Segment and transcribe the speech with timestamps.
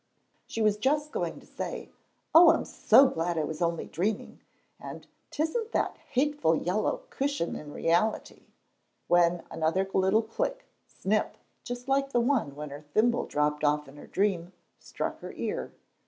[0.47, 1.91] She was just going to say,
[2.33, 4.39] "Oh, I'm so glad I was only dreaming,
[4.79, 8.47] and 'tisn't that hateful yellow cushion in reality,"
[9.07, 13.97] when another little click snip, just like the one when her thimble dropped off in
[13.97, 15.71] her dream, struck her ear.